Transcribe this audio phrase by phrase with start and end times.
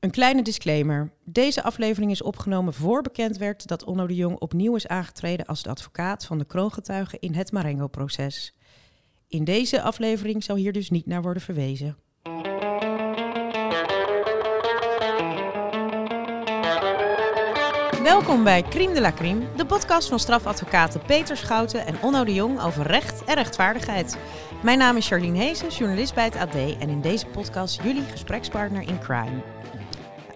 [0.00, 1.10] Een kleine disclaimer.
[1.24, 5.62] Deze aflevering is opgenomen voor bekend werd dat Onno de Jong opnieuw is aangetreden als
[5.62, 8.54] de advocaat van de kroongetuigen in het Marengo-proces.
[9.28, 11.96] In deze aflevering zal hier dus niet naar worden verwezen.
[18.02, 22.34] Welkom bij Crime de la Crime, de podcast van strafadvocaten Peter Schouten en Onno de
[22.34, 24.18] Jong over recht en rechtvaardigheid.
[24.62, 28.82] Mijn naam is Charlene Heesen, journalist bij het AD en in deze podcast jullie gesprekspartner
[28.82, 29.42] in crime.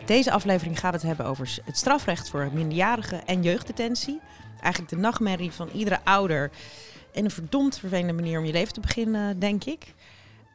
[0.07, 4.21] Deze aflevering gaat het hebben over het strafrecht voor minderjarigen en jeugddetentie.
[4.61, 6.51] Eigenlijk de nachtmerrie van iedere ouder.
[7.13, 9.95] En een verdomd vervelende manier om je leven te beginnen, denk ik.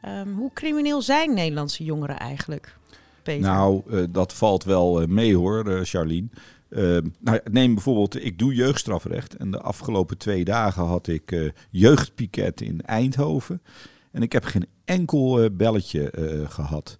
[0.04, 2.76] Um, hoe crimineel zijn Nederlandse jongeren eigenlijk?
[3.22, 3.50] Peter?
[3.50, 6.28] Nou, uh, dat valt wel uh, mee hoor, uh, Charlene.
[6.70, 9.36] Ehm, nou, neem bijvoorbeeld, ik doe jeugdstrafrecht.
[9.36, 13.62] En de afgelopen twee dagen had ik jeugdpiket in Eindhoven.
[14.10, 16.12] En ik heb geen enkel belletje
[16.48, 16.96] gehad.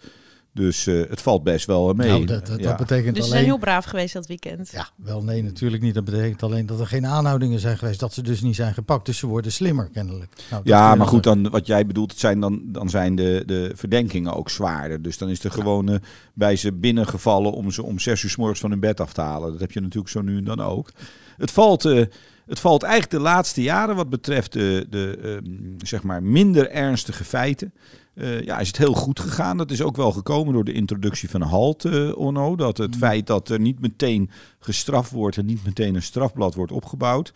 [0.53, 2.09] Dus uh, het valt best wel mee.
[2.09, 2.69] Nou, dat, dat, ja.
[2.69, 3.43] dat betekent dus ze alleen...
[3.43, 4.70] zijn heel braaf geweest dat weekend.
[4.70, 5.95] Ja, wel nee, natuurlijk niet.
[5.95, 8.01] Dat betekent alleen dat er geen aanhoudingen zijn geweest.
[8.01, 9.06] Dat ze dus niet zijn gepakt.
[9.06, 10.33] Dus ze worden slimmer kennelijk.
[10.51, 13.73] Nou, ja, maar goed, dan, wat jij bedoelt, het zijn dan, dan zijn de, de
[13.75, 15.03] verdenkingen ook zwaarder.
[15.03, 16.01] Dus dan is er gewoon
[16.34, 19.21] bij ze binnengevallen om ze om zes uur s morgens van hun bed af te
[19.21, 19.51] halen.
[19.51, 20.91] Dat heb je natuurlijk zo nu en dan ook.
[21.37, 21.84] Het valt...
[21.84, 22.05] Uh,
[22.47, 27.25] het valt eigenlijk de laatste jaren wat betreft de, de uh, zeg maar minder ernstige
[27.25, 27.73] feiten.
[28.21, 29.57] Uh, ja, is het heel goed gegaan.
[29.57, 32.57] Dat is ook wel gekomen door de introductie van HALT, uh, Onno.
[32.57, 33.01] Dat het mm.
[33.01, 37.33] feit dat er niet meteen gestraft wordt en niet meteen een strafblad wordt opgebouwd,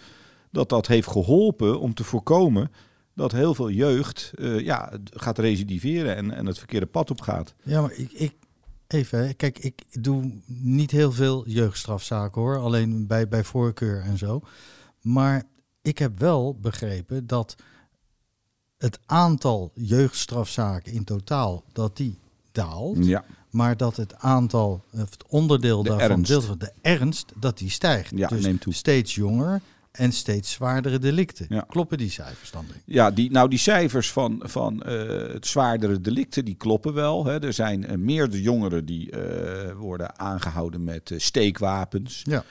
[0.50, 2.70] dat dat heeft geholpen om te voorkomen
[3.14, 7.54] dat heel veel jeugd uh, ja, gaat recidiveren en, en het verkeerde pad op gaat.
[7.62, 8.32] Ja, maar ik, ik
[8.86, 14.40] even, kijk, ik doe niet heel veel jeugdstrafzaken hoor, alleen bij, bij voorkeur en zo.
[15.00, 15.42] Maar
[15.82, 17.56] ik heb wel begrepen dat
[18.84, 22.18] het aantal jeugdstrafzaken in totaal, dat die
[22.52, 23.06] daalt.
[23.06, 23.24] Ja.
[23.50, 26.30] Maar dat het aantal, het onderdeel de daarvan, ernst.
[26.30, 28.12] deel van de ernst, dat die stijgt.
[28.14, 28.72] Ja, dus neemt toe.
[28.72, 31.46] steeds jonger en steeds zwaardere delicten.
[31.48, 31.64] Ja.
[31.68, 32.64] Kloppen die cijfers dan?
[32.66, 32.82] Denk ik?
[32.94, 37.24] Ja, die, nou die cijfers van, van uh, het zwaardere delicten, die kloppen wel.
[37.24, 37.42] Hè.
[37.42, 42.22] Er zijn uh, meerdere jongeren die uh, worden aangehouden met steekwapens.
[42.24, 42.44] Ja.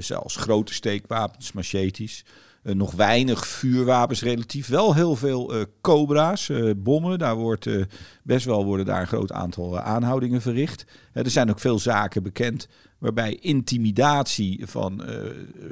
[0.00, 2.24] zelfs grote steekwapens, machetes.
[2.64, 4.68] Uh, nog weinig vuurwapens relatief.
[4.68, 7.18] Wel heel veel uh, cobra's, uh, bommen.
[7.18, 7.68] Daar wordt
[8.22, 10.84] best wel worden daar een groot aantal aanhoudingen verricht.
[11.12, 15.02] er zijn ook veel zaken bekend waarbij intimidatie van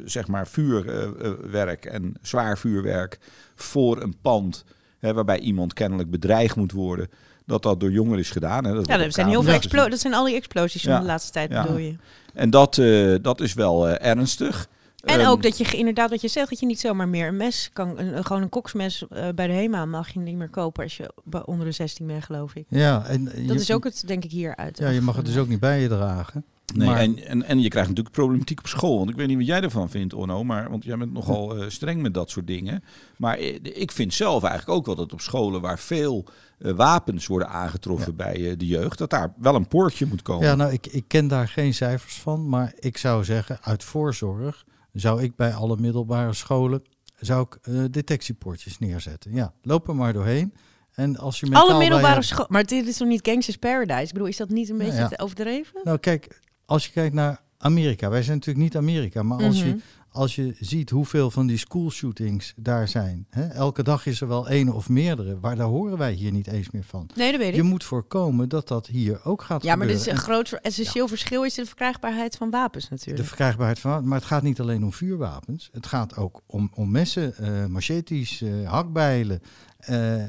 [0.04, 3.18] zeg maar vuurwerk en zwaar vuurwerk
[3.54, 4.64] voor een pand,
[4.98, 7.08] hè, waarbij iemand kennelijk bedreigd moet worden,
[7.46, 8.64] dat dat door jongeren is gedaan.
[8.64, 8.74] Hè.
[8.74, 11.32] Dat ja, dat zijn heel veel explo dat zijn al die explosies van de laatste
[11.32, 11.62] tijd ja.
[11.62, 11.96] bedoel je.
[12.34, 12.74] En dat,
[13.22, 14.68] dat is wel ernstig.
[15.02, 17.36] En um, ook dat je inderdaad, wat je zegt, dat je niet zomaar meer een
[17.36, 20.82] mes kan, een, gewoon een koksmes uh, bij de HEMA mag je niet meer kopen
[20.82, 21.12] als je
[21.44, 22.64] onder de 16 bent, geloof ik.
[22.68, 24.78] Ja, en dat je, is ook het, denk ik, hieruit.
[24.78, 26.44] Ja, je mag het dus ook niet bij je dragen.
[26.74, 28.98] Nee, maar, en, en, en je krijgt natuurlijk problematiek op school.
[28.98, 30.44] Want ik weet niet wat jij ervan vindt, Onno.
[30.44, 32.84] Maar, want jij bent nogal uh, streng met dat soort dingen.
[33.16, 36.24] Maar ik vind zelf eigenlijk ook wel dat op scholen waar veel
[36.58, 38.24] uh, wapens worden aangetroffen ja.
[38.24, 40.46] bij uh, de jeugd, dat daar wel een poortje moet komen.
[40.46, 42.48] Ja, nou, ik, ik ken daar geen cijfers van.
[42.48, 46.82] Maar ik zou zeggen, uit voorzorg zou ik bij alle middelbare scholen
[47.18, 49.32] zou ik uh, detectiepoortjes neerzetten.
[49.34, 50.54] Ja, loop er maar doorheen.
[50.92, 54.02] En als je alle middelbare scholen, maar dit is toch niet Gangsters Paradise?
[54.02, 55.08] Ik bedoel, is dat niet een beetje ja, ja.
[55.08, 55.80] te overdreven?
[55.84, 59.68] Nou, kijk, als je kijkt naar Amerika, wij zijn natuurlijk niet Amerika, maar als, Mhm.
[59.68, 59.80] je,
[60.12, 64.28] als je ziet hoeveel van die school shootings daar zijn, hè, elke dag is er
[64.28, 67.08] wel één of meerdere, waar daar horen wij hier niet eens meer van.
[67.14, 67.54] Nee, dat weet ik.
[67.54, 70.04] Je moet voorkomen dat dat hier ook gaat ja, maar gebeuren.
[70.04, 73.18] dit is een groot essentieel verschil is de verkrijgbaarheid van wapens natuurlijk.
[73.18, 75.68] De verkrijgbaarheid van maar het gaat niet alleen om vuurwapens.
[75.72, 79.42] Het gaat ook om, om messen, uh, machetes, uh, hakbijlen.
[79.88, 80.22] Uh,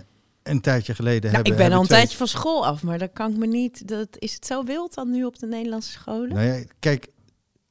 [0.43, 1.97] een tijdje geleden nou, hebben ik ben al een twee...
[1.97, 3.87] tijdje van school af, maar dat kan ik me niet.
[3.87, 6.29] Dat, is het zo wild dan nu op de Nederlandse scholen?
[6.29, 7.07] Nou ja, kijk,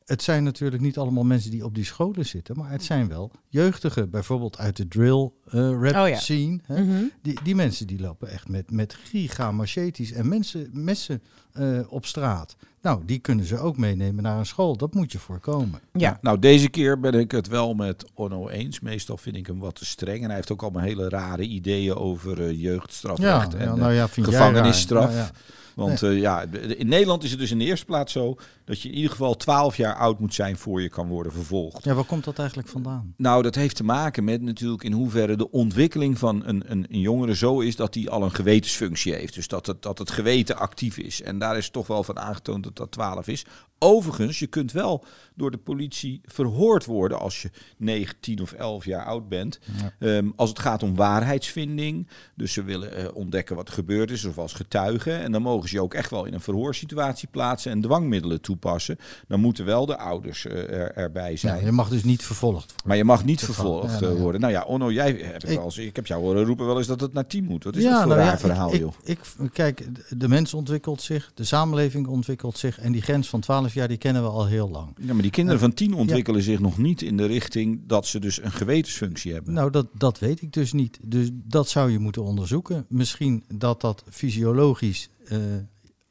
[0.04, 3.30] het zijn natuurlijk niet allemaal mensen die op die scholen zitten, maar het zijn wel
[3.52, 6.16] jeugdigen, bijvoorbeeld uit de drill uh, rap oh ja.
[6.16, 6.60] scene.
[6.62, 6.82] Hè?
[6.82, 7.10] Mm -hmm.
[7.22, 11.22] die, die mensen die lopen echt met, met giga machetes en mensen, messen
[11.58, 12.56] uh, op straat.
[12.82, 14.76] Nou, die kunnen ze ook meenemen naar een school.
[14.76, 15.80] Dat moet je voorkomen.
[15.92, 16.18] Ja.
[16.20, 18.80] Nou, deze keer ben ik het wel met Onno eens.
[18.80, 20.18] Meestal vind ik hem wat te streng.
[20.18, 23.92] En hij heeft ook allemaal hele rare ideeën over uh, jeugdstrafrecht ja, en ja, nou
[23.92, 25.32] ja, vind gevangenisstraf.
[25.74, 26.14] Want nee.
[26.14, 26.44] uh, ja,
[26.76, 29.36] in Nederland is het dus in de eerste plaats zo dat je in ieder geval
[29.36, 31.84] 12 jaar oud moet zijn voor je kan worden vervolgd.
[31.84, 33.14] Ja, waar komt dat eigenlijk vandaan?
[33.16, 36.86] Nou, Nou, dat heeft te maken met natuurlijk in hoeverre de ontwikkeling van een, een,
[36.88, 39.34] een jongere zo is dat hij al een gewetensfunctie heeft.
[39.34, 41.22] Dus dat het, dat het geweten actief is.
[41.22, 43.44] En daar is toch wel van aangetoond dat dat 12 is.
[43.84, 45.04] Overigens, je kunt wel
[45.34, 49.58] door de politie verhoord worden als je 9, 10 of 11 jaar oud bent.
[49.98, 52.08] Ehm, als het gaat om waarheidsvinding.
[52.34, 55.12] Dus ze willen eh, ontdekken wat er gebeurd is, of als getuige.
[55.12, 58.98] En dan mogen ze je ook echt wel in een verhoorsituatie plaatsen en dwangmiddelen toepassen.
[59.28, 61.58] Dan moeten wel de ouders eh, er, erbij zijn.
[61.58, 62.86] Ja, je mag dus niet vervolgd worden.
[62.86, 63.54] Maar je mag niet Geval.
[63.54, 64.22] vervolgd Ja, nou eh, ja.
[64.22, 64.40] worden.
[64.40, 67.00] Nou ja, Onno, jij hebt Ik- eens, ik heb jou horen roepen wel eens dat
[67.00, 67.64] het naar 10 moet.
[67.64, 68.92] Wat is dat voor nou raar verhaal, ik, joh?
[69.04, 69.88] Ik, ik, kijk,
[70.18, 72.78] de mens ontwikkelt zich, de samenleving ontwikkelt zich.
[72.78, 74.96] En die grens van 12 jaar, die kennen we al heel lang.
[75.00, 78.18] Ja, maar die kinderen van 10 ontwikkelen zich nog niet in de richting dat ze
[78.20, 79.52] dus een gewetensfunctie hebben.
[79.52, 80.98] Nou, dat, dat weet ik dus niet.
[81.02, 82.84] Dus dat zou je moeten onderzoeken.
[82.88, 85.38] Misschien dat dat fysiologisch eh,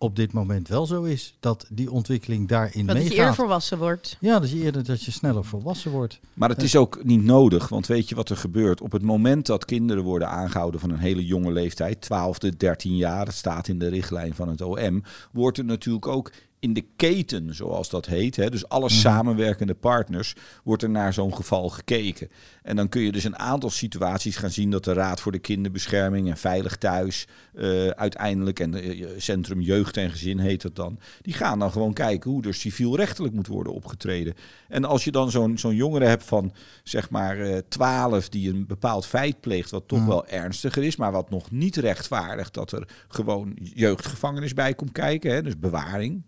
[0.01, 1.36] op dit moment wel zo is.
[1.39, 3.18] Dat die ontwikkeling daarin Dat je meegaat.
[3.18, 4.18] eerder volwassen wordt.
[4.19, 6.19] Ja, dat je eerder dat je sneller volwassen wordt.
[6.33, 8.81] Maar het is ook niet nodig, want weet je wat er gebeurt?
[8.81, 13.25] Op het moment dat kinderen worden aangehouden van een hele jonge leeftijd, 12, 13 jaar,
[13.25, 16.31] dat staat in de richtlijn van het OM, wordt er natuurlijk ook
[16.62, 21.36] in de keten, zoals dat heet, hè, dus alle samenwerkende partners, wordt er naar zo'n
[21.36, 22.30] geval gekeken.
[22.63, 25.40] En dan kun je dus een aantal situaties gaan zien dat de Raad voor de
[25.40, 31.00] Kinderbescherming en Veilig Thuis eh, uiteindelijk, en eh, Centrum Jeugd en Gezin heet het dan,
[31.22, 34.34] die gaan dan gewoon kijken hoe er civielrechtelijk moet worden opgetreden.
[34.68, 36.54] En als je dan zo'n zo'n jongere hebt van
[36.84, 40.06] zeg maar eh 12 die een bepaald feit pleegt wat toch Ja.
[40.07, 45.31] wel ernstiger is, maar wat nog niet rechtvaardigt dat er gewoon jeugdgevangenis bij komt kijken,
[45.34, 46.25] hè, dus bewaring.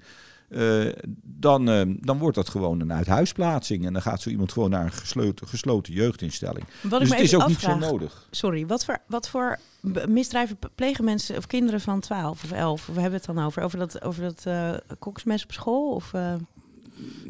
[0.49, 0.85] Eh,
[1.23, 3.85] dan, eh, dan wordt dat gewoon een uithuisplaatsing.
[3.85, 6.65] En dan gaat zo iemand gewoon naar een gesloten, gesloten jeugdinstelling.
[6.81, 8.27] Wat dus het is ook afvraag, niet zo nodig.
[8.31, 9.59] Sorry, wat voor, wat voor
[10.07, 12.85] misdrijven plegen mensen of kinderen van 12 of 11?
[12.85, 13.63] We hebben het dan over?
[13.63, 15.93] Over dat, over dat eh, koksmes op school?
[15.93, 16.33] Of, eh,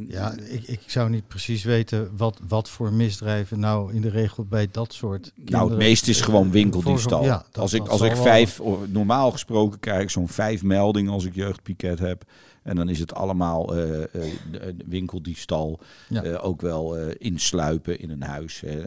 [0.07, 4.45] Ja, ik, ik zou niet precies weten wat, wat voor misdrijven nou in de regel
[4.45, 7.23] bij dat soort Nou, het meeste is gewoon winkeldiefstal.
[7.23, 11.25] Ja, als ik, als ik vijf, of normaal gesproken krijg ik zo'n vijf meldingen als
[11.25, 12.23] ik jeugdpiket heb.
[12.63, 14.09] En dan is het allemaal eh, eh,
[14.51, 15.79] de winkeldiefstal.
[16.09, 16.23] Ja.
[16.23, 18.63] Eh, ook wel eh, insluipen in een huis.
[18.63, 18.77] Eh,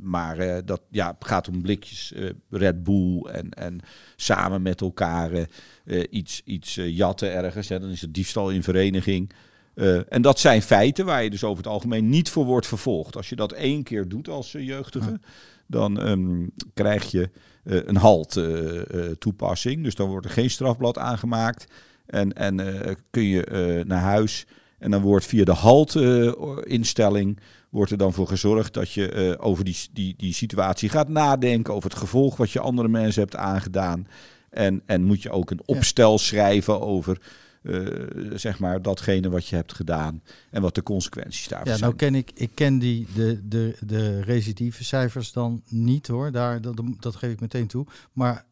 [0.00, 3.80] maar eh, dat ja, gaat om blikjes eh, Red Bull en, en
[4.16, 5.44] samen met elkaar eh,
[5.84, 7.68] eh, iets, iets eh, jatten ergens.
[7.68, 7.80] Hè.
[7.80, 9.32] Dan is het diefstal in vereniging.
[9.74, 13.16] Eh, en dat zijn feiten waar je dus over het algemeen niet voor wordt vervolgd.
[13.16, 15.20] Als je dat één keer doet als eh, jeugdige,
[15.66, 17.30] dan ehm, krijg je
[17.64, 19.82] eh, een halt eh, eh, toepassing.
[19.82, 21.66] Dus dan wordt er geen strafblad aangemaakt.
[22.06, 24.46] En, en eh, kun je eh, naar huis.
[24.78, 27.38] En dan wordt via de halt-instelling
[27.76, 31.74] wordt er dan voor gezorgd dat je eh, over die, die, die situatie gaat nadenken.
[31.74, 34.06] Over het gevolg wat je andere mensen hebt aangedaan.
[34.50, 37.20] En, en moet je ook een opstel schrijven over
[37.62, 37.86] eh,
[38.34, 40.22] zeg maar datgene wat je hebt gedaan.
[40.50, 41.90] En wat de consequenties daarvan Ja, zijn.
[41.90, 46.60] nou ken ik, ik ken die, de, de, de recidieve cijfers dan niet hoor, Daar,
[46.60, 47.86] dat, dat geef ik meteen toe.
[48.12, 48.44] Maar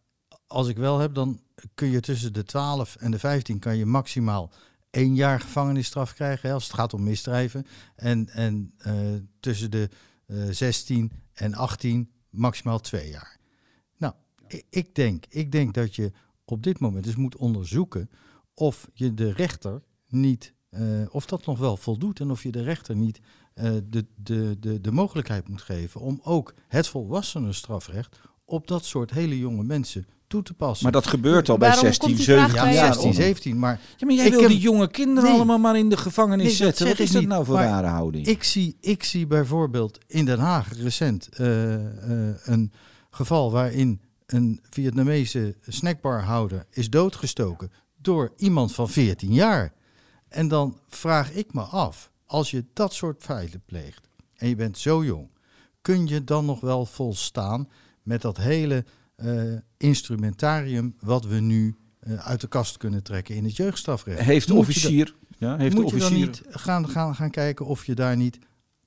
[0.47, 1.41] als ik wel heb, dan
[1.75, 4.53] kun je tussen de 12 en de 15 kan je maximaal
[4.95, 7.67] één jaar gevangenisstraf krijgen hè, als het gaat om misdrijven.
[7.97, 8.95] En, en eh,
[9.41, 9.89] tussen de
[10.27, 13.39] eh 16 en 18 maximaal twee jaar.
[13.97, 14.15] Nou,
[14.71, 16.13] ik denk, ik denk dat je
[16.45, 18.11] op dit moment dus moet onderzoeken
[18.55, 22.63] of je de rechter niet, eh, of dat nog wel voldoet en of je de
[22.63, 23.21] rechter niet
[23.55, 29.11] eh, de, de, de, de mogelijkheid moet geven om ook het volwassenenstrafrecht op dat soort
[29.11, 30.83] hele jonge mensen toe te passen.
[30.83, 32.87] Maar dat gebeurt al bij Waarom 16, komt die vraag 17 bij ja, jou?
[32.87, 32.95] jaar.
[32.95, 33.23] 16, Onno.
[33.25, 35.33] 17, maar Ja, maar jij wil heb- die jonge kinderen Nee.
[35.39, 36.87] allemaal maar in de gevangenis Nee, zetten.
[36.87, 38.27] Wat is dat niet, nou voor maar rare houding?
[38.27, 42.73] Ik zie, ik zie bijvoorbeeld in Den Haag recent eh, eh, een
[43.11, 49.73] geval waarin een Vietnamese snackbarhouder is doodgestoken door iemand van 14 jaar.
[50.29, 54.79] En dan vraag ik me af, als je dat soort feiten pleegt en je bent
[54.79, 55.29] zo jong,
[55.83, 57.69] kun je dan nog wel volstaan
[58.03, 58.85] met dat hele
[59.77, 64.21] instrumentarium wat we nu eh, uit de kast kunnen trekken in het jeugdstrafrecht?
[64.21, 65.15] Heeft de Moet officier...
[65.39, 66.27] Ja, heeft de moet je dan officier...
[66.27, 68.39] niet gaan, gaan, gaan kijken of je daar niet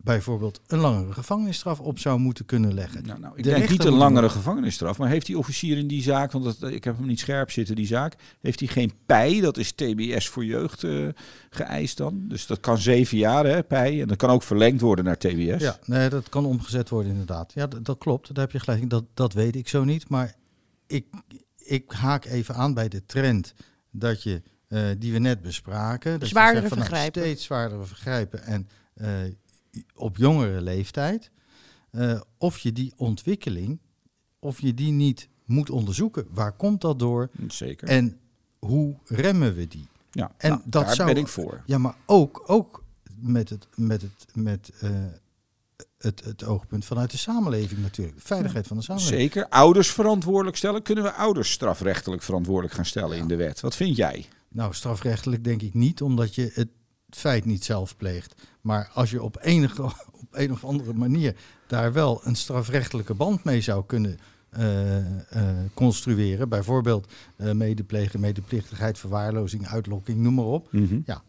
[0.07, 3.05] bijvoorbeeld een langere gevangenisstraf op zou moeten kunnen leggen?
[3.05, 6.01] Nou, nou, ik De denk niet een langere gevangenisstraf, maar heeft die officier in die
[6.01, 9.39] zaak, want dat, ik heb hem niet scherp zitten, die zaak, heeft hij geen pij,
[9.41, 11.07] dat is TBS voor jeugd eh,
[11.49, 12.25] geëist dan.
[12.27, 15.61] Dus dat kan zeven jaar, hè, pij, en dat kan ook verlengd worden naar TBS.
[15.63, 17.51] Ja, nee, dat kan omgezet worden inderdaad.
[17.53, 18.87] Ja, dat, dat klopt, daar heb je gelijk in.
[18.87, 20.35] Dat, dat weet ik zo niet, maar
[20.87, 21.05] ik,
[21.57, 23.53] ik haak even aan bij de trend
[23.91, 26.19] dat je, eh, die we net bespraken.
[26.19, 27.21] Dat Zwaardere je zegt van, nou, vergrijpen.
[27.21, 29.09] steeds zwaardere vergrijpen en eh,
[29.96, 31.31] op jongere leeftijd.
[31.91, 33.79] eh, of je die ontwikkeling,
[34.39, 36.27] of je die niet moet onderzoeken.
[36.31, 37.29] Waar komt dat door?
[37.48, 37.88] Zeker.
[37.88, 38.19] En
[38.60, 39.88] hoe remmen we die?
[40.12, 41.63] ja, en nou, dat daar zou- ben ik voor.
[41.65, 42.84] Ja, maar ook, ook
[43.19, 44.89] met het, met het, met, eh,
[45.98, 48.17] het, het oogpunt vanuit de samenleving natuurlijk.
[48.17, 49.22] De veiligheid van de samenleving.
[49.22, 49.48] Zeker.
[49.50, 50.81] Ouders verantwoordelijk stellen.
[50.81, 53.60] Kunnen we ouders strafrechtelijk verantwoordelijk gaan stellen in de wet?
[53.60, 54.25] Wat vind jij?
[54.50, 56.67] Nou, strafrechtelijk denk ik niet, omdat je het
[57.09, 58.33] feit niet zelf pleegt.
[58.61, 59.83] Maar als je op enige,
[60.21, 61.35] op een of andere manier
[61.67, 64.17] daar wel een strafrechtelijke band mee zou kunnen
[64.49, 65.05] eh, eh,
[65.73, 70.69] construeren, bijvoorbeeld uh, medeplegen, medeplichtigheid, verwaarlozing, uitlokking, noem maar op.
[71.05, 71.21] Ja,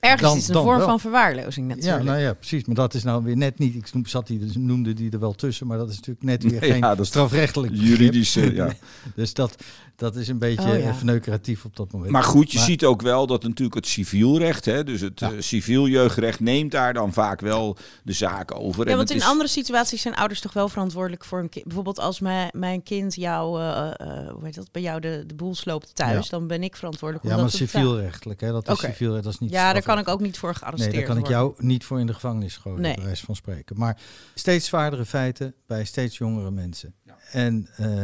[0.00, 0.86] Ergens Dan- is het een vorm wel.
[0.86, 1.98] van verwaarlozing natuurlijk.
[1.98, 2.64] Ja, nou ja, precies.
[2.64, 3.74] Maar dat is nou weer net niet.
[3.74, 6.60] Ik zat die, dus noemde die er wel tussen, maar dat is natuurlijk net weer
[6.60, 7.72] Nee, geen ja, dat is strafrechtelijk.
[7.74, 8.72] Juridische, ja.
[9.14, 9.56] Dus dat,
[9.96, 10.88] dat is een beetje Oh, ja.
[10.88, 12.10] eh, verneukeratief op dat moment.
[12.10, 15.32] Maar goed, je Maar- ziet ook wel dat natuurlijk het civielrecht, hè, dus het Ja.
[15.32, 18.84] eh, civiel jeugdrecht, neemt daar dan vaak wel de zaak over.
[18.84, 21.64] Ja, En want in is- andere situaties zijn ouders toch wel verantwoordelijk voor een kind.
[21.64, 25.34] Bijvoorbeeld als mijn, mijn kind jou, eh, eh, hoe heet dat, bij jou de, de
[25.34, 26.30] boel sloopt thuis, Ja.
[26.38, 28.52] dan ben ik verantwoordelijk Ja, maar civielrechtelijk, hè?
[28.52, 31.00] Dat is civielrecht, dat is niet Ja, daar kan ik ook niet voor gearresteerd Nee,
[31.04, 31.46] daar kan ik worden.
[31.58, 32.94] jou niet voor in de gevangenis gooien, Nee.
[32.94, 33.78] bij wijze van spreken.
[33.78, 33.98] Maar
[34.34, 36.94] steeds zwaardere feiten bij steeds jongere mensen.
[37.04, 37.16] Ja.
[37.32, 38.02] En eh,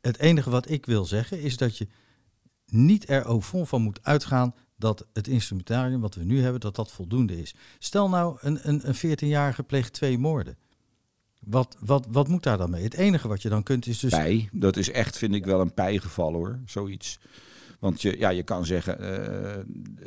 [0.00, 1.88] het enige wat ik wil zeggen is dat je
[2.66, 6.92] niet er fond van moet uitgaan dat het instrumentarium wat we nu hebben, dat dat
[6.92, 7.54] voldoende is.
[7.78, 10.56] Stel nou, een, een, een 14-jarige pleegt twee moorden.
[11.40, 12.82] Wat, wat, wat moet daar dan mee?
[12.82, 14.10] Het enige wat je dan kunt is dus...
[14.10, 17.18] Bij, dat is echt, vind ik wel een pijgeval hoor, zoiets.
[17.78, 19.62] Want je, ja, je kan zeggen, eh,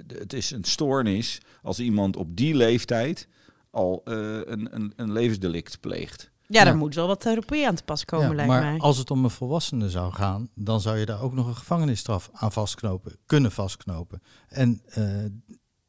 [0.07, 3.27] het is een stoornis als iemand op die leeftijd
[3.69, 6.31] al eh, een, een, een levensdelict pleegt.
[6.53, 6.79] Ja, daar Ja.
[6.79, 8.79] moet wel wat therapie aan te pas komen, Ja, lijkt maar mij.
[8.79, 12.29] als het om een volwassene zou gaan, dan zou je daar ook nog een gevangenisstraf
[12.33, 14.21] aan vastknopen, kunnen vastknopen.
[14.47, 15.05] En eh,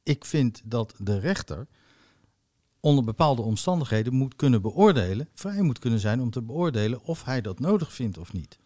[0.03, 1.67] ik vind dat de rechter
[2.81, 7.41] onder bepaalde omstandigheden moet kunnen beoordelen, vrij moet kunnen zijn om te beoordelen of hij
[7.41, 8.59] dat nodig vindt of niet.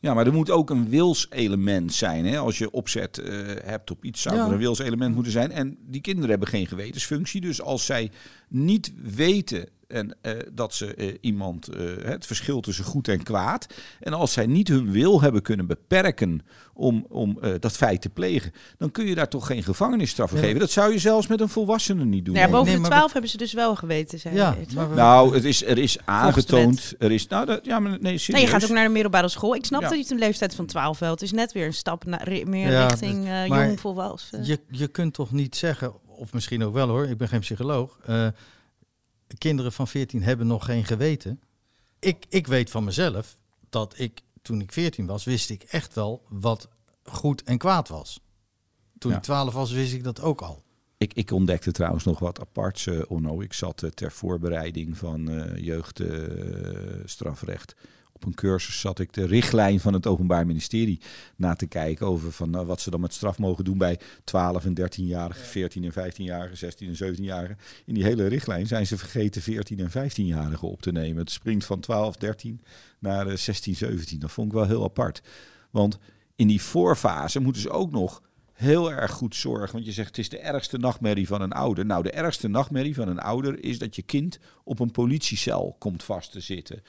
[0.00, 2.26] Ja, maar er moet ook een wilselement zijn.
[2.26, 2.38] Hè?
[2.38, 4.46] Als je opzet eh, hebt op iets, zou Ja.
[4.46, 5.52] er een wilselement moeten zijn.
[5.52, 7.40] En die kinderen hebben geen gewetensfunctie.
[7.40, 8.10] Dus als zij
[8.54, 13.66] niet weten en, eh, dat ze eh, iemand eh, het verschil tussen goed en kwaad.
[14.00, 16.40] En als zij niet hun wil hebben kunnen beperken
[16.74, 20.38] om, om eh, dat feit te plegen, dan kun je daar toch geen gevangenisstraf voor
[20.38, 20.44] Ja.
[20.44, 20.60] geven.
[20.60, 22.34] Dat zou je zelfs met een volwassene niet doen.
[22.34, 25.44] Ja, boven Nee, de maar 12 hebben ze dus wel geweten, Ja, we- Nou, het
[25.44, 26.94] is, er is aangetoond.
[26.98, 28.26] Er is, nou, dat, ja, maar nee, serieus.
[28.28, 29.54] Nee, je gaat ook naar de middelbare school.
[29.54, 29.86] Ik snap Ja.
[29.88, 31.10] dat je het een leeftijd van 12 wel.
[31.10, 34.44] Het is net weer een stap naar, meer Ja, richting eh maar jong volwassen.
[34.44, 37.98] Je, je kunt toch niet zeggen, of misschien ook wel hoor, ik ben geen psycholoog,
[38.02, 38.28] eh,
[39.38, 41.40] kinderen van 14 hebben nog geen geweten.
[41.98, 43.36] Ik, ik weet van mezelf
[43.70, 46.68] dat ik, toen ik 14 was, wist ik echt wel wat
[47.02, 48.20] goed en kwaad was.
[48.98, 49.16] Toen Ja.
[49.16, 50.62] ik 12 was, wist ik dat ook al.
[50.98, 53.40] Ik, ik ontdekte trouwens nog wat aparts, eh Onno.
[53.40, 55.24] Ik zat eh, ter voorbereiding van
[55.56, 57.74] jeugdstrafrecht.
[58.24, 61.00] Op een cursus zat ik de richtlijn van het Openbaar Ministerie
[61.36, 64.64] na te kijken over van, nou, wat ze dan met straf mogen doen bij 12
[64.64, 67.58] en 13-jarigen, 14 en 15-jarigen, 16 en 17-jarigen.
[67.84, 71.16] In die hele richtlijn zijn ze vergeten 14 en 15-jarigen op te nemen.
[71.16, 72.60] Het springt van 12, 13
[72.98, 74.18] naar eh, 16, 17.
[74.18, 75.22] Dat vond ik wel heel apart.
[75.70, 75.98] Want
[76.36, 79.72] in die voorfase moeten ze ook nog heel erg goed zorgen.
[79.72, 81.86] Want je zegt het is de ergste nachtmerrie van een ouder.
[81.86, 86.02] Nou, de ergste nachtmerrie van een ouder is dat je kind op een politiecel komt
[86.02, 86.82] vast te zitten.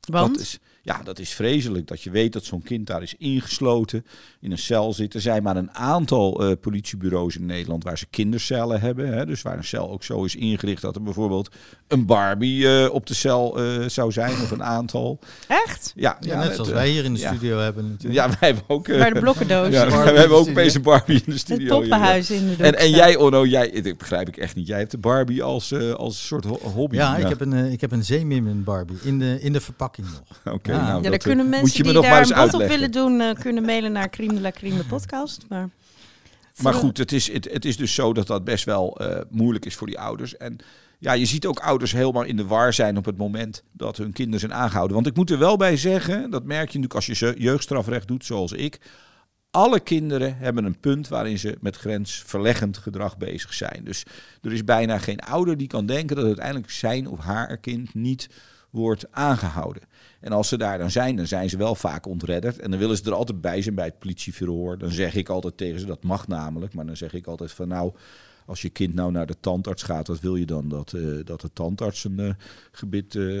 [0.00, 0.32] Want?
[0.34, 1.86] Dat is, ja, dat is vreselijk.
[1.86, 4.06] Dat je weet dat zo'n kind daar is ingesloten,
[4.40, 5.14] in een cel zit.
[5.14, 9.12] Er zijn maar een aantal eh, politiebureaus in Nederland waar ze kindercellen hebben.
[9.12, 11.48] Hè, dus waar een cel ook zo is ingericht dat er bijvoorbeeld
[11.88, 15.18] een Barbie eh, op de cel eh, zou zijn, of een aantal.
[15.48, 15.92] Echt?
[15.94, 17.28] Ja, Ja, ja, net het, zoals wij hier in de ja.
[17.34, 18.14] studio hebben natuurlijk.
[18.14, 18.88] Ja, wij hebben ook.
[18.88, 19.72] eh, Bij de blokkendoos.
[19.72, 21.58] ja, in hebben ook opeens een Barbie in de Het studio.
[21.64, 21.80] hier, ja.
[21.80, 24.66] poppenhuis in de En, en jij, Onno, jij, dit begrijp ik echt niet.
[24.66, 26.96] Jij hebt de Barbie als, eh, als soort ho- hobby.
[26.96, 30.22] Ja, ik heb een, ik heb een zeemim Barbie in de, in de verpakking nog.
[30.54, 30.76] Oké, Ja.
[30.78, 32.30] nou, Ja, dat, daar eh, kunnen moet mensen je me die nog maar daar eens
[32.30, 35.44] een bod op willen doen, eh, kunnen mailen naar Crime de la Crime de podcast.
[35.48, 35.68] Maar,
[36.62, 39.64] Maar goed, het is, het, het is dus zo dat dat best wel eh, moeilijk
[39.64, 40.36] is voor die ouders.
[40.36, 40.58] En
[40.98, 44.12] ja, je ziet ook ouders helemaal in de war zijn op het moment dat hun
[44.12, 44.94] kinderen zijn aangehouden.
[44.94, 48.24] Want ik moet er wel bij zeggen, dat merk je natuurlijk als je jeugdstrafrecht doet
[48.24, 48.80] zoals ik.
[49.50, 53.84] Alle kinderen hebben een punt waarin ze met grensverleggend gedrag bezig zijn.
[53.84, 54.02] Dus
[54.42, 58.28] er is bijna geen ouder die kan denken dat uiteindelijk zijn of haar kind niet
[58.70, 59.82] wordt aangehouden.
[60.20, 62.58] En als ze daar dan zijn, dan zijn ze wel vaak ontredderd.
[62.58, 64.78] En dan willen ze er altijd bij zijn bij het politieverhoor.
[64.78, 66.74] Dan zeg ik altijd tegen ze, dat mag namelijk.
[66.74, 67.92] Maar dan zeg ik altijd van nou,
[68.50, 70.68] als je kind nou naar de tandarts gaat, wat wil je dan?
[70.68, 72.30] Dat, eh, dat de tandarts een eh,
[72.72, 73.40] gebit eh,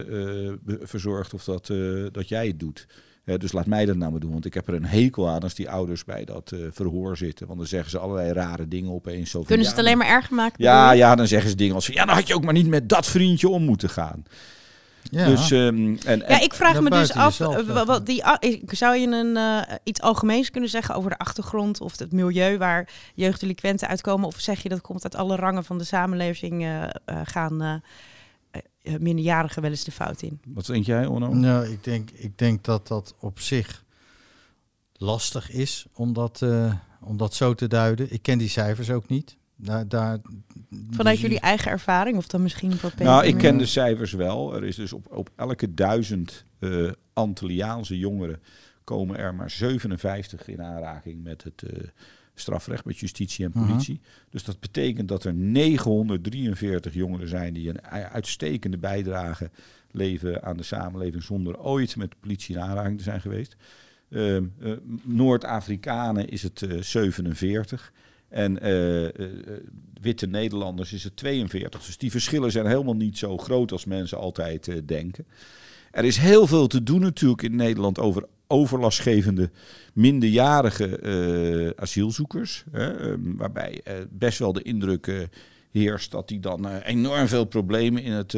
[0.80, 1.66] verzorgt of dat,
[2.12, 2.86] dat jij het doet.
[3.24, 4.32] Dus laat mij dat nou maar doen.
[4.32, 7.46] Want ik heb er een hekel aan als die ouders bij dat verhoor zitten.
[7.46, 9.30] Want dan zeggen ze allerlei rare dingen opeens.
[9.30, 10.64] Zo van, kunnen ze ja, het alleen maar erger maken?
[10.64, 12.66] Ja, ja, dan zeggen ze dingen als van, ja, dan had je ook maar niet
[12.66, 14.24] met dat vriendje om moeten gaan.
[15.02, 15.26] Ja.
[15.26, 18.22] Dus, ehm, en, en, Ja, ik vraag me dus af, jezelf eh, wat die,
[18.66, 22.88] zou je een, eh, iets algemeens kunnen zeggen over de achtergrond of het milieu waar
[23.14, 24.26] jeugddelinquenten uitkomen?
[24.26, 26.90] Of zeg je dat komt uit alle rangen van de samenleving eh, eh,
[27.24, 27.82] gaan,
[28.98, 30.40] minderjarigen wel eens de fout in?
[30.44, 31.34] Wat denk jij, Onno?
[31.34, 33.84] Nou, ik denk, ik denk dat dat op zich
[35.00, 38.12] lastig is om dat, eh, om dat zo te duiden.
[38.12, 39.36] Ik ken die cijfers ook niet.
[39.62, 40.18] Daar, daar,
[40.90, 44.12] Vanuit dus- jullie eigen ervaring of dan misschien wat Peter Nou, ik ken de cijfers
[44.12, 44.54] wel.
[44.56, 48.40] Er is dus op, op elke duizend eh Antilliaanse jongeren
[48.84, 51.88] komen er maar 57 in aanraking met het eh,
[52.34, 53.66] strafrecht, met justitie en Mhm.
[53.66, 54.00] politie.
[54.30, 59.50] Dus dat betekent dat er 943 jongeren zijn die een uitstekende bijdrage
[59.90, 63.56] leveren aan de samenleving zonder ooit met de politie in aanraking te zijn geweest.
[64.10, 67.92] Ehm, eh, Noord-Afrikanen is het eh, 47.
[68.30, 69.12] En eh, eh,
[70.00, 71.84] witte Nederlanders is het 42.
[71.84, 75.26] Dus die verschillen zijn helemaal niet zo groot als mensen altijd eh, denken.
[75.90, 79.50] Er is heel veel te doen natuurlijk in Nederland over overlastgevende
[79.92, 82.64] minderjarige asielzoekers.
[82.70, 85.28] Hè, ehm, waarbij best wel de indruk
[85.70, 88.36] heerst dat die dan enorm veel problemen in het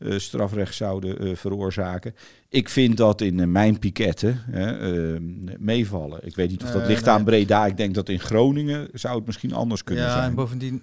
[0.00, 2.14] eh, strafrecht zouden eh, veroorzaken.
[2.48, 5.20] Ik vind dat in eh, mijn piketten hè, eh,
[5.58, 6.26] meevallen.
[6.26, 7.14] Ik weet niet of dat ligt nee.
[7.14, 7.66] aan Breda.
[7.66, 10.28] Ik denk dat in Groningen zou het misschien anders kunnen ja, zijn.
[10.28, 10.82] en bovendien,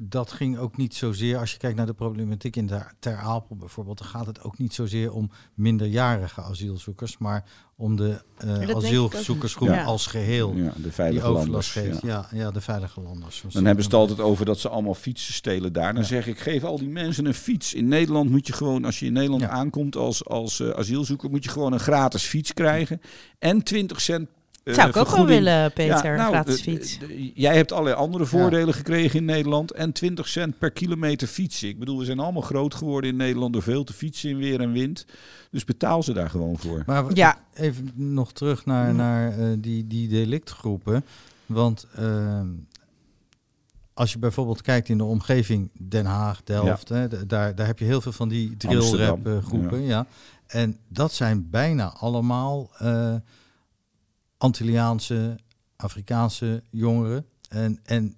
[0.00, 3.56] dat ging ook niet zozeer, als je kijkt naar de problematiek in Ter, Ter Apel
[3.56, 7.44] bijvoorbeeld, dan gaat het ook niet zozeer om minderjarige asielzoekers, maar
[7.76, 9.68] om de eh, ook asielzoekersgroep.
[9.68, 9.84] Ja.
[9.84, 10.54] als geheel.
[10.54, 11.70] Ja, de veilige landers.
[11.70, 12.02] geeft.
[12.02, 12.28] ja.
[12.30, 12.38] Ja.
[12.38, 13.44] Ja, de veilige landers.
[13.48, 15.94] Dan hebben ze het altijd over dat ze allemaal fietsen stelen daar.
[15.94, 17.74] Dan zeg ik, geef al die mensen een fiets.
[17.74, 19.48] In Nederland moet je gewoon, als je in Nederland Ja.
[19.48, 23.00] aankomt als, als eh, asielzoeker, moet je gewoon een gratis fiets krijgen.
[23.38, 24.28] En 20 cent.
[24.68, 26.98] Eh, Zou ik ook wel willen, Peter, Ja, nou, gratis eh, fiets.
[26.98, 29.70] eh, jij hebt allerlei andere voordelen gekregen in Nederland.
[29.72, 31.68] En 20 cent per kilometer fietsen.
[31.68, 34.60] Ik bedoel, we zijn allemaal groot geworden in Nederland door veel te fietsen in weer
[34.60, 35.06] en wind.
[35.50, 36.82] Dus betaal ze daar gewoon voor.
[36.86, 37.38] Maar Ja.
[37.54, 41.04] even nog terug naar, naar eh, die, die delictgroepen.
[41.46, 42.46] Want ehm,
[43.94, 47.84] als je bijvoorbeeld kijkt in de omgeving Den Haag, Delft, hè, daar, daar heb je
[47.84, 49.82] heel veel van die drillrap groepen.
[49.82, 50.06] Ja.
[50.46, 53.14] En dat zijn bijna allemaal eh
[54.38, 55.36] Antilliaanse,
[55.76, 57.26] Afrikaanse jongeren.
[57.48, 58.16] En, en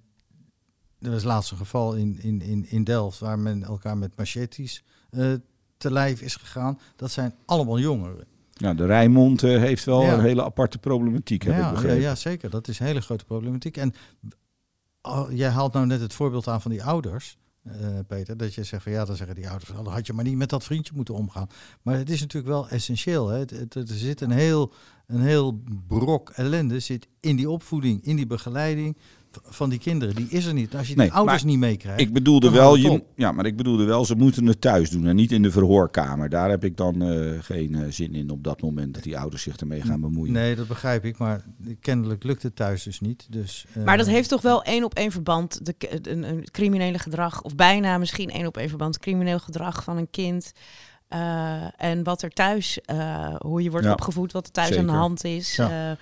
[0.99, 4.83] er was laatst een geval in, in, in, in Delft waar men elkaar met machetes
[5.09, 5.33] eh,
[5.77, 6.79] te lijf is gegaan.
[6.95, 8.25] Dat zijn allemaal jongeren.
[8.53, 10.13] Ja, de Rijnmond eh, heeft wel Ja.
[10.13, 12.01] een hele aparte problematiek, heb ik ja, ja, begrepen.
[12.01, 12.49] ja, zeker.
[12.49, 13.77] Dat is een hele grote problematiek.
[13.77, 13.93] En
[15.01, 18.37] oh, jij haalt nou net het voorbeeld aan van die ouders, eh, Peter.
[18.37, 20.37] Dat je zegt van ja, dan zeggen die ouders, "Oh, dan had je maar niet
[20.37, 21.49] met dat vriendje moeten omgaan.
[21.81, 23.27] Maar het is natuurlijk wel essentieel.
[23.27, 23.37] Hè?
[23.39, 24.73] Het, er zit een heel,
[25.07, 28.97] een heel brok ellende zit in die opvoeding, in die begeleiding
[29.43, 30.15] van die kinderen.
[30.15, 30.75] Die is er niet.
[30.75, 32.01] Als je die Nee, ouders niet meekrijgt.
[32.01, 35.15] Ik bedoelde wel, je, ja, maar ik bedoelde wel, ze moeten het thuis doen en
[35.15, 36.29] niet in de verhoorkamer.
[36.29, 39.41] Daar heb ik dan eh, geen eh, zin in op dat moment dat die ouders
[39.43, 40.33] zich ermee gaan bemoeien.
[40.33, 41.17] Nee, dat begrijp ik.
[41.17, 41.43] Maar
[41.79, 43.27] kennelijk lukt het thuis dus niet.
[43.29, 45.75] Dus, eh, Maar dat heeft toch wel één op één verband, de,
[46.09, 50.09] een, een criminele gedrag, of bijna misschien één op één verband, crimineel gedrag van een
[50.09, 50.51] kind.
[51.07, 54.85] eh, en wat er thuis, eh, hoe je wordt Ja, opgevoed, wat er thuis aan
[54.85, 55.55] de hand is.
[55.55, 55.97] Ja.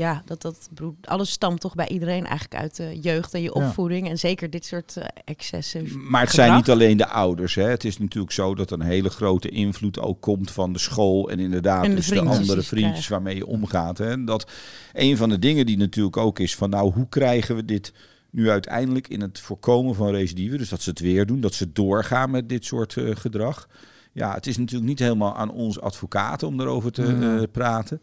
[0.00, 0.68] Ja, dat, dat,
[1.04, 4.08] alles stamt toch bij iedereen eigenlijk uit de jeugd en je opvoeding.
[4.08, 6.08] En zeker dit soort eh, excessen.
[6.10, 7.54] Maar het zijn niet alleen de ouders.
[7.54, 7.68] Hè.
[7.68, 11.30] Het is natuurlijk zo dat een hele grote invloed ook komt van de school.
[11.30, 13.98] En inderdaad En de dus de, andere vriendjes waarmee je omgaat.
[13.98, 14.10] Hè.
[14.10, 14.50] En dat
[14.92, 17.92] een van de dingen die natuurlijk ook is van nou, hoe krijgen we dit
[18.30, 20.56] nu uiteindelijk in het voorkomen van recidive.
[20.56, 23.68] Dus dat ze het weer doen, dat ze doorgaan met dit soort eh, gedrag.
[24.12, 27.36] Ja, het is natuurlijk niet helemaal aan ons advocaten om daarover te Ja.
[27.36, 28.00] eh, praten.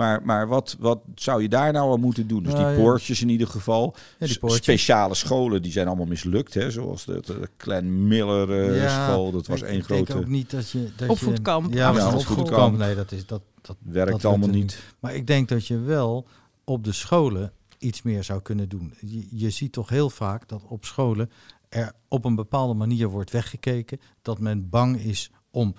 [0.00, 2.42] Maar, maar wat, wat zou je daar nou aan moeten doen?
[2.42, 2.74] Dus die ja.
[2.74, 3.94] poortjes in ieder geval.
[4.18, 4.26] Ja.
[4.46, 6.54] Speciale scholen, die zijn allemaal mislukt.
[6.54, 6.70] Hè?
[6.70, 9.30] Zoals de, de Clan Miller eh, Ja, school.
[9.30, 10.22] Dat was één ik denk grote...
[10.22, 10.90] ook niet dat je...
[10.96, 11.70] Dat Opvoedkamp.
[11.70, 12.78] Je, ja, maar Ja, opvoedkamp.
[12.78, 13.26] Nee, dat is...
[13.26, 14.82] Dat, dat, Werkt dat allemaal niet.
[15.00, 16.26] Maar ik denk dat je wel
[16.64, 18.94] op de scholen iets meer zou kunnen doen.
[19.00, 21.30] Je, je ziet toch heel vaak dat op scholen
[21.68, 24.00] er op een bepaalde manier wordt weggekeken.
[24.22, 25.74] Dat men bang is om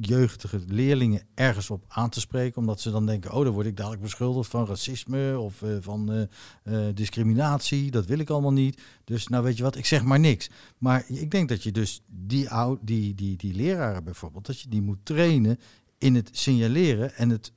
[0.00, 2.56] jeugdige leerlingen ergens op aan te spreken.
[2.60, 6.12] Omdat ze dan denken, oh, dan word ik dadelijk beschuldigd van racisme of eh, van
[6.12, 6.22] eh,
[6.62, 7.90] eh, discriminatie.
[7.90, 8.80] Dat wil ik allemaal niet.
[9.04, 10.50] Dus nou weet je wat, ik zeg maar niks.
[10.78, 14.68] Maar ik denk dat je dus die, ou- die, die, die leraren bijvoorbeeld, dat je
[14.68, 15.58] die moet trainen
[15.98, 17.52] in het signaleren en het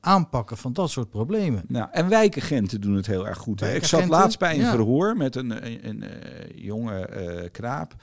[0.00, 1.64] aanpakken van dat soort problemen.
[1.68, 3.60] Nou, en wijkagenten doen het heel erg goed.
[3.60, 3.74] Hè?
[3.74, 4.70] Ik zat laatst bij een Ja.
[4.70, 6.04] verhoor met een, een, een,
[6.54, 7.94] jonge kraap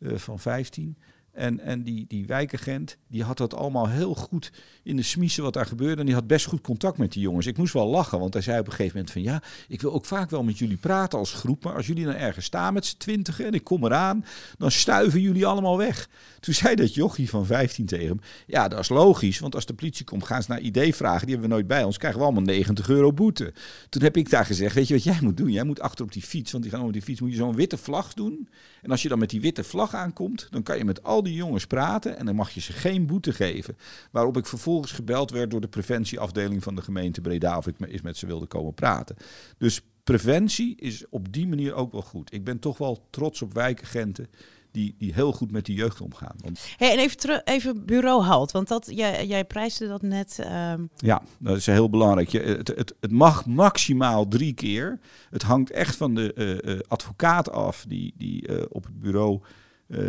[0.00, 0.96] van 15.
[1.34, 5.52] En, en die, die wijkagent, die had dat allemaal heel goed in de smiezen wat
[5.52, 6.00] daar gebeurde.
[6.00, 7.46] En die had best goed contact met die jongens.
[7.46, 9.22] Ik moest wel lachen, want hij zei op een gegeven moment van...
[9.22, 11.64] ja, ik wil ook vaak wel met jullie praten als groep...
[11.64, 14.24] maar als jullie dan ergens staan met z'n twintigen en ik kom eraan...
[14.58, 16.08] dan stuiven jullie allemaal weg.
[16.40, 18.20] Toen zei dat jochie van 15 tegen hem...
[18.46, 21.26] ja, dat is logisch, want als de politie komt gaan ze naar ID vragen...
[21.26, 23.52] die hebben we nooit bij ons, krijgen we allemaal 90 euro boete.
[23.88, 25.50] Toen heb ik daar gezegd, weet je wat jij moet doen?
[25.50, 27.20] Jij moet achter op die fiets, want die gaan op die fiets...
[27.20, 28.48] moet je zo'n witte vlag doen...
[28.84, 31.34] En als je dan met die witte vlag aankomt, dan kan je met al die
[31.34, 33.76] jongens praten en dan mag je ze geen boete geven.
[34.10, 38.02] Waarop ik vervolgens gebeld werd door de preventieafdeling van de gemeente Breda of ik eens
[38.02, 39.16] met ze wilde komen praten.
[39.58, 42.34] Dus preventie is op die manier ook wel goed.
[42.34, 44.28] Ik ben toch wel trots op wijkagenten
[44.74, 46.36] die, die heel goed met die jeugd omgaan.
[46.38, 50.38] Want, Hey, en even, terug, even bureau halt, want dat, jij, jij prijsde dat net.
[50.38, 52.28] ehm, ja, dat is heel belangrijk.
[52.28, 54.98] Je, het, het, het mag maximaal drie keer.
[55.30, 59.40] Het hangt echt van de eh, eh, advocaat af die, die eh, op het bureau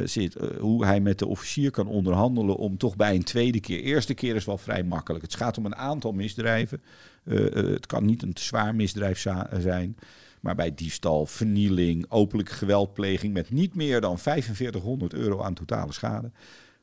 [0.03, 0.37] zit.
[0.59, 3.81] hoe hij met de officier kan onderhandelen om toch bij een tweede keer.
[3.81, 5.23] Eerste keer is wel vrij makkelijk.
[5.23, 6.81] Het gaat om een aantal misdrijven.
[7.23, 9.19] Het kan niet een te zwaar misdrijf
[9.59, 9.97] zijn.
[10.45, 16.31] Maar bij diefstal, vernieling, openlijke geweldpleging met niet meer dan 4500 euro aan totale schade,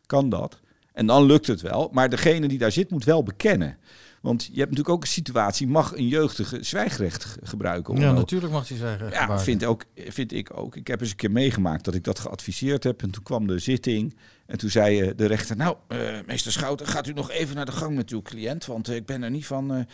[0.07, 0.61] kan dat.
[0.93, 1.89] En dan lukt het wel.
[1.93, 3.77] Maar degene die daar zit moet wel bekennen.
[4.23, 7.97] Want je hebt natuurlijk ook een situatie, mag een jeugdige zwijgrecht ge- gebruiken?
[7.97, 8.99] Ja, natuurlijk mag hij zeggen.
[9.11, 9.41] ja, gebruiken.
[9.45, 10.77] vind, ook, vind ik ook.
[10.77, 13.03] Ik heb eens een keer meegemaakt dat ik dat geadviseerd heb.
[13.03, 14.17] En toen kwam de zitting.
[14.47, 17.67] En toen zei eh, de rechter: Nou, eh, meester Schouten, gaat u nog even naar
[17.67, 18.67] de gang met uw cliënt.
[18.67, 19.87] Want eh, ik ben er niet van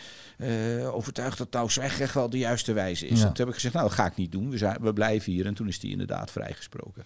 [0.91, 3.19] overtuigd dat nou zwijgrecht wel de juiste wijze is.
[3.19, 3.25] Ja.
[3.25, 4.49] En toen heb ik gezegd: Nou, dat ga ik niet doen.
[4.49, 5.45] We, zijn, we blijven hier.
[5.45, 7.05] En toen is die inderdaad vrijgesproken.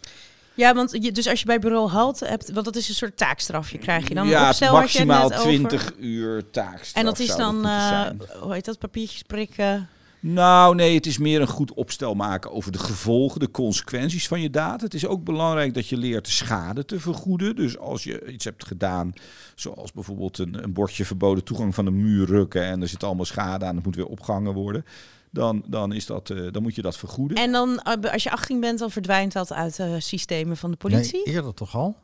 [0.53, 3.17] Ja, want je, dus als je bij bureau halt hebt, want dat is een soort
[3.17, 5.49] taakstrafje, krijg je dan ja, opstel maximaal net over.
[5.49, 6.93] 20 uur taakstraf.
[6.93, 9.89] En dat is dan, eh, hoe heet dat, papiertjes prikken?
[10.25, 14.41] Nou, nee, het is meer een goed opstel maken over de gevolgen, de consequenties van
[14.41, 14.81] je daad.
[14.81, 17.55] Het is ook belangrijk dat je leert de schade te vergoeden.
[17.55, 19.13] Dus als je iets hebt gedaan,
[19.55, 23.25] zoals bijvoorbeeld een, een bordje verboden toegang van een muur rukken en er zit allemaal
[23.25, 24.86] schade aan, dat moet weer opgehangen worden.
[25.29, 27.38] Dan, dan, is dat, eh, dan moet je dat vergoeden.
[27.38, 30.77] En dan, eh, als je 18 bent, dan verdwijnt dat uit de systemen van de
[30.77, 31.21] politie?
[31.25, 31.95] Nee, eerder toch al?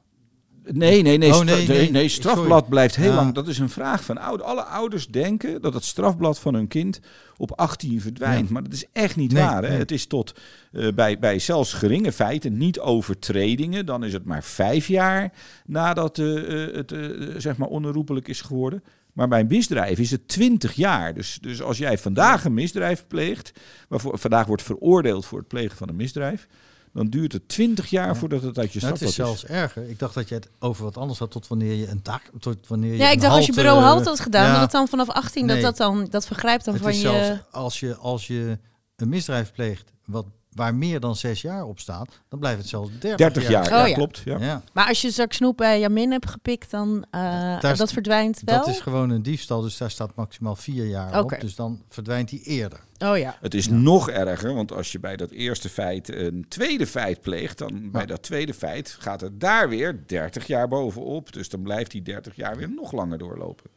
[0.73, 1.34] Nee, nee, nee.
[1.34, 1.91] Oh, nee, nee, nee.
[1.91, 2.69] nee, strafblad Sorry.
[2.69, 3.15] blijft heel Ja.
[3.15, 3.34] lang.
[3.34, 4.49] Dat is een vraag van ouders.
[4.49, 6.99] Alle ouders denken dat het strafblad van hun kind
[7.38, 8.47] op 18 verdwijnt.
[8.47, 8.53] Ja.
[8.53, 9.63] Maar dat is echt niet Nee, waar.
[9.63, 9.69] Hè?
[9.77, 10.39] Het is tot
[10.71, 13.86] eh, bij, bij zelfs geringe feiten, niet overtredingen.
[13.86, 15.32] Dan is het maar vijf jaar
[15.65, 16.93] nadat eh, eh, het
[17.38, 18.84] zeg maar onherroepelijk is geworden.
[19.13, 21.13] Maar bij een misdrijf is het 20 jaar.
[21.13, 23.51] Dus, dus als jij vandaag een misdrijf pleegt,
[23.88, 26.47] waarvoor vandaag wordt veroordeeld voor het plegen van een misdrijf,
[26.93, 28.15] dan duurt het 20 jaar Ja.
[28.15, 29.89] voordat het uit je Nou, het strafblad is zelfs erger.
[29.89, 32.32] Ik dacht dat je het over wat anders had tot wanneer je een taak...
[32.39, 34.52] Tot wanneer je Ja, ik een dacht als je bureau halt had gedaan, ja.
[34.52, 35.56] dat het dan vanaf 18, Nee.
[35.62, 37.08] dat dat dan, dat vergrijpt dan Het van is je...
[37.08, 38.58] zelfs als je, als je
[38.95, 42.89] een misdrijf pleegt wat, waar meer dan zes jaar op staat, dan blijft het zelfs
[42.99, 43.93] 30, 30 jaar, Oh, ja, ja.
[43.93, 44.21] klopt.
[44.25, 44.38] Ja.
[44.39, 44.62] Ja.
[44.73, 47.21] Maar als je straks snoep bij Jamin hebt gepikt, dan eh,
[47.59, 48.57] Daar is- dat verdwijnt wel?
[48.57, 51.35] Dat is gewoon een diefstal, dus daar staat maximaal vier jaar op.
[51.39, 52.79] Dus dan verdwijnt die eerder.
[53.05, 53.38] Oh ja.
[53.41, 57.57] Het is nog erger, want als je bij dat eerste feit een tweede feit pleegt,
[57.57, 61.33] dan bij dat tweede feit gaat het daar weer 30 jaar bovenop.
[61.33, 63.69] Dus dan blijft die 30 jaar weer nog langer doorlopen.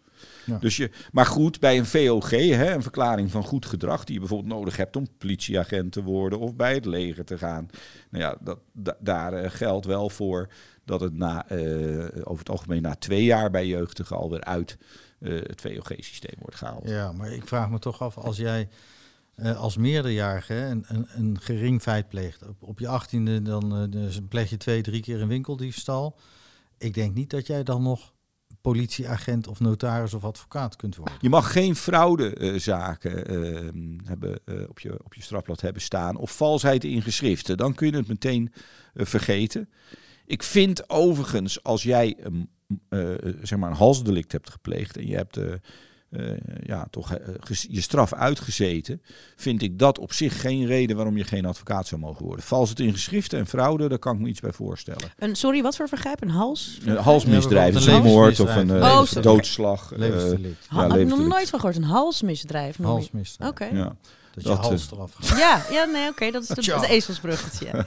[0.44, 0.58] Ja.
[0.58, 4.20] Dus je, maar goed, bij een VOG, hè, een verklaring van goed gedrag, die je
[4.20, 7.68] bijvoorbeeld nodig hebt om politieagent te worden of bij het leger te gaan.
[8.10, 10.48] Nou ja, dat, da- daar eh, geldt wel voor
[10.84, 11.58] dat het na, eh,
[12.24, 14.78] over het algemeen na twee jaar bij jeugdigen alweer uit
[15.18, 16.88] eh, het VOG-systeem wordt gehaald.
[16.88, 18.68] Ja, maar ik vraag me toch af, als jij
[19.56, 24.50] als meerderjarige een, een, een gering feit pleegt, op, op je achttiende dan dus pleeg
[24.50, 26.18] je twee, drie keer een winkeldiefstal.
[26.78, 28.12] Ik denk niet dat jij dan nog
[28.62, 31.14] politieagent of notaris of advocaat kunt worden.
[31.20, 33.36] Je mag geen fraudezaken eh,
[34.04, 37.56] hebben, eh, op, je, op je strafblad hebben staan of valsheid in geschriften.
[37.56, 38.52] Dan kun je het meteen
[38.94, 39.68] eh, vergeten.
[40.26, 42.16] Ik vind overigens, als jij
[43.42, 45.38] zeg maar een halsdelict hebt gepleegd en je hebt
[46.12, 46.30] eh,
[46.62, 49.02] ja, toch eh, je straf uitgezeten,
[49.36, 52.44] vind ik dat op zich geen reden waarom je geen advocaat zou mogen worden.
[52.44, 55.12] Valsheid in geschriften en fraude, daar kan ik me iets bij voorstellen.
[55.18, 56.22] Een, sorry, wat voor vergrijp?
[56.22, 56.78] Een hals?
[56.84, 59.92] Een halsmisdrijf, een een moord of een eh, Oh, doodslag.
[59.92, 60.66] eh, Levensdelict.
[60.68, 61.76] Ha, heb ik nog nooit van gehoord.
[61.78, 62.76] Een halsmisdrijf.
[62.76, 63.50] Halsmisdrijf.
[63.50, 63.64] Oké.
[63.64, 63.96] ja.
[64.34, 65.38] Dat je Dat, hals eh, eraf gaat.
[65.38, 67.70] Ja, ja, nee, oké, dat is het, ezelsbruggetje.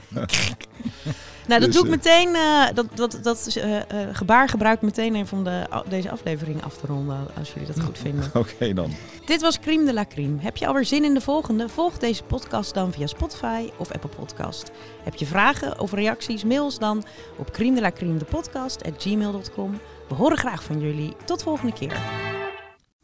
[1.46, 4.76] nou, dat Dus, doe ik eh, meteen, eh, dat, dat, dat eh, eh, gebaar gebruik
[4.76, 8.30] ik meteen even om de, deze aflevering af te ronden, als jullie dat goed vinden.
[8.42, 8.90] Oké dan.
[9.24, 10.40] Dit was Crime de la Crime.
[10.42, 11.68] Heb je alweer zin in de volgende?
[11.68, 14.70] Volg deze podcast dan via Spotify of Apple Podcast.
[15.02, 16.44] Heb je vragen of reacties?
[16.44, 17.04] Mail ons dan
[17.36, 19.80] op crime de la crime de podcast at gmail.com.
[20.08, 21.16] We horen graag van jullie.
[21.24, 22.25] Tot volgende keer.